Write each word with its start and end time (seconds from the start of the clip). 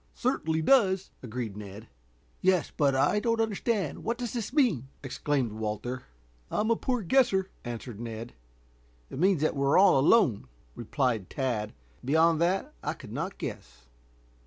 "Certainly 0.15 0.63
does," 0.63 1.11
agreed 1.21 1.55
Ned. 1.55 1.87
"Yes, 2.41 2.71
but 2.75 2.95
I 2.95 3.19
don't 3.19 3.39
understand 3.39 4.03
what 4.03 4.17
does 4.17 4.33
this 4.33 4.51
mean?" 4.51 4.87
exclaimed 5.03 5.51
Walter. 5.51 6.05
"I'm 6.49 6.71
a 6.71 6.75
poor 6.75 7.03
guesser," 7.03 7.51
answered 7.63 7.99
Ned. 7.99 8.33
"It 9.11 9.19
means 9.19 9.43
that 9.43 9.55
we 9.55 9.63
are 9.63 9.77
all 9.77 9.99
alone," 9.99 10.47
replied 10.73 11.29
Tad. 11.29 11.73
"Beyond 12.03 12.41
that 12.41 12.73
I 12.83 12.93
could 12.93 13.11
not 13.11 13.37
guess." 13.37 13.85